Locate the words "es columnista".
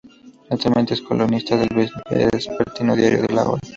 0.95-1.55